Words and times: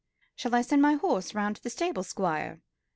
"Shall 0.35 0.55
I 0.55 0.63
send 0.63 0.81
my 0.81 0.95
horse 0.95 1.35
round 1.35 1.57
to 1.57 1.61
the 1.61 1.69
stables, 1.69 2.07
Squire?" 2.07 2.59